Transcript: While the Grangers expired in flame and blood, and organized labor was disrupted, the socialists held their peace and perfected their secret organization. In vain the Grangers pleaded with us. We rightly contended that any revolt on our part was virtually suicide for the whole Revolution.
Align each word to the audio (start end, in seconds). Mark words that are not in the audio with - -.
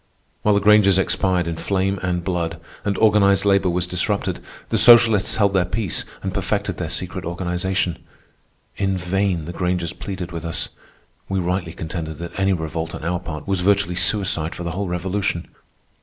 While 0.41 0.55
the 0.55 0.59
Grangers 0.61 0.97
expired 0.97 1.45
in 1.45 1.57
flame 1.57 1.99
and 2.01 2.23
blood, 2.23 2.59
and 2.83 2.97
organized 2.97 3.45
labor 3.45 3.69
was 3.69 3.85
disrupted, 3.85 4.39
the 4.69 4.77
socialists 4.79 5.35
held 5.35 5.53
their 5.53 5.63
peace 5.63 6.05
and 6.23 6.33
perfected 6.33 6.77
their 6.79 6.89
secret 6.89 7.23
organization. 7.23 7.99
In 8.77 8.97
vain 8.97 9.45
the 9.45 9.53
Grangers 9.53 9.93
pleaded 9.93 10.31
with 10.31 10.43
us. 10.43 10.69
We 11.29 11.37
rightly 11.39 11.73
contended 11.73 12.17
that 12.17 12.31
any 12.39 12.51
revolt 12.51 12.95
on 12.95 13.03
our 13.03 13.19
part 13.19 13.47
was 13.47 13.61
virtually 13.61 13.93
suicide 13.93 14.55
for 14.55 14.63
the 14.63 14.71
whole 14.71 14.87
Revolution. 14.87 15.49